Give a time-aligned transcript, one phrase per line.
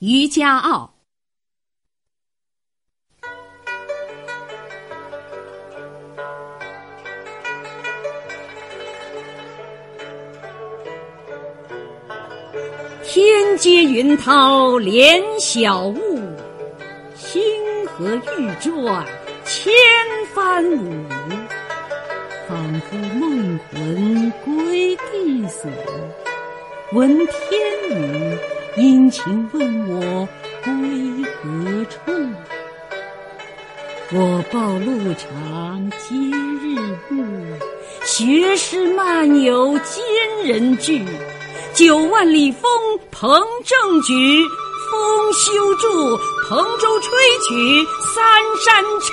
[0.00, 0.94] 渔家傲》。
[13.04, 16.18] 天接云涛连晓雾，
[17.14, 17.42] 星
[17.88, 19.06] 河欲转
[19.44, 19.70] 千
[20.34, 21.04] 帆舞。
[22.48, 25.70] 仿佛梦魂归地所，
[26.92, 27.60] 闻天
[27.90, 28.38] 语，
[28.76, 30.28] 殷勤问我
[30.62, 30.72] 归
[31.42, 31.98] 何处。
[34.12, 36.78] 我报路长今日
[37.10, 37.24] 暮，
[38.04, 40.04] 学诗漫游今
[40.44, 41.04] 人句。
[41.74, 42.62] 九万里风
[43.10, 44.44] 鹏正举，
[44.90, 46.16] 风休住，
[46.48, 47.18] 蓬舟吹
[47.48, 48.22] 取三
[48.64, 49.12] 山去。